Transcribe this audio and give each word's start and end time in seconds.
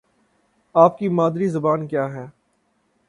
آپ 0.75 0.97
کی 0.97 1.09
مادری 1.09 1.47
زبان 1.47 1.87
کیا 1.87 2.13
ہے؟ 2.13 2.25